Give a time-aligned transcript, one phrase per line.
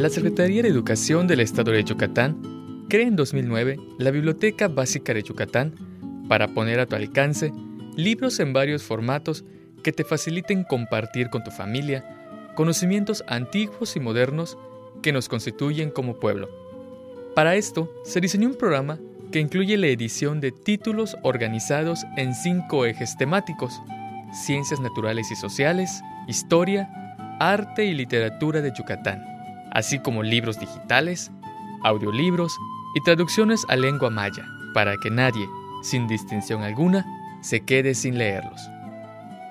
[0.00, 5.22] La Secretaría de Educación del Estado de Yucatán crea en 2009 la Biblioteca Básica de
[5.22, 5.74] Yucatán
[6.26, 7.52] para poner a tu alcance
[7.96, 9.44] libros en varios formatos
[9.84, 12.02] que te faciliten compartir con tu familia
[12.56, 14.56] conocimientos antiguos y modernos
[15.02, 16.48] que nos constituyen como pueblo.
[17.34, 18.98] Para esto, se diseñó un programa
[19.30, 23.82] que incluye la edición de títulos organizados en cinco ejes temáticos,
[24.46, 26.88] ciencias naturales y sociales, historia,
[27.38, 29.29] arte y literatura de Yucatán,
[29.72, 31.30] así como libros digitales,
[31.82, 32.56] audiolibros
[32.94, 35.48] y traducciones a lengua maya, para que nadie,
[35.82, 37.04] sin distinción alguna,
[37.40, 38.60] se quede sin leerlos.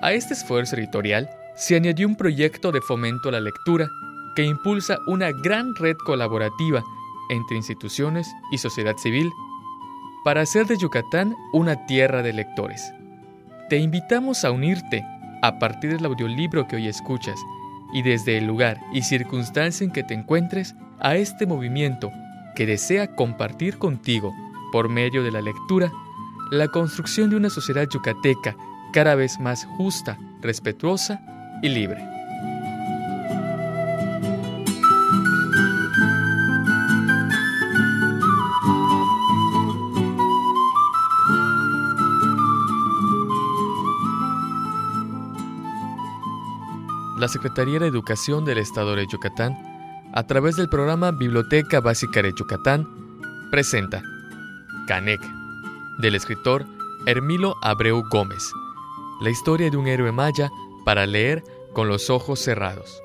[0.02, 3.88] A este esfuerzo editorial se añadió un proyecto de fomento a la lectura
[4.34, 6.82] que impulsa una gran red colaborativa
[7.30, 9.30] entre instituciones y sociedad civil
[10.24, 12.92] para hacer de Yucatán una tierra de lectores.
[13.68, 15.04] Te invitamos a unirte
[15.42, 17.40] a partir del audiolibro que hoy escuchas
[17.92, 22.12] y desde el lugar y circunstancia en que te encuentres a este movimiento
[22.54, 24.34] que desea compartir contigo,
[24.72, 25.90] por medio de la lectura,
[26.50, 28.56] la construcción de una sociedad yucateca
[28.92, 31.20] cada vez más justa, respetuosa
[31.62, 32.19] y libre.
[47.20, 49.54] La Secretaría de Educación del Estado de Yucatán,
[50.14, 52.88] a través del programa Biblioteca Básica de Yucatán,
[53.50, 54.02] presenta
[54.88, 55.20] Canek,
[55.98, 56.64] del escritor
[57.04, 58.50] Hermilo Abreu Gómez,
[59.20, 60.50] la historia de un héroe maya
[60.86, 63.02] para leer con los ojos cerrados.